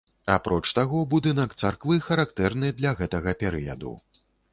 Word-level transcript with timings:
Апроч 0.35 0.63
таго, 0.77 1.01
будынак 1.11 1.53
царквы 1.63 1.97
характэрны 2.07 2.73
для 2.79 2.95
гэтага 3.03 3.35
перыяду. 3.43 3.93